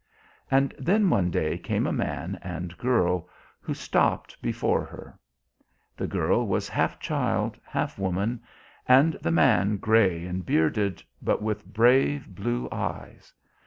And 0.49 0.73
then 0.79 1.11
one 1.11 1.29
day 1.29 1.59
came 1.59 1.85
a 1.85 1.93
man 1.93 2.39
and 2.41 2.75
girl, 2.79 3.29
who 3.59 3.75
stopped 3.75 4.41
before 4.41 4.83
her. 4.83 5.19
The 5.95 6.07
girl 6.07 6.47
was 6.47 6.67
half 6.67 6.99
child, 6.99 7.59
half 7.63 7.99
woman, 7.99 8.41
and 8.87 9.13
the 9.21 9.29
man 9.29 9.77
grey 9.77 10.25
and 10.25 10.43
bearded, 10.43 11.03
but 11.21 11.43
with 11.43 11.67
brave 11.71 12.33
blue 12.33 12.67
eyes. 12.71 13.31